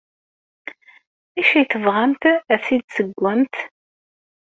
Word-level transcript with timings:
D 1.33 1.35
acu 1.39 1.53
ay 1.57 1.65
tebɣamt 1.71 2.23
ad 2.53 2.61
t-id-tessewwemt? 2.65 3.55